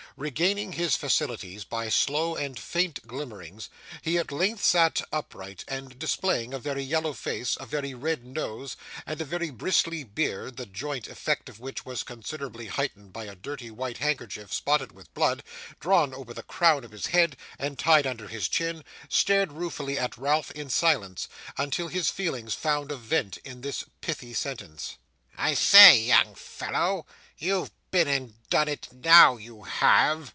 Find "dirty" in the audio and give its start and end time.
13.35-13.71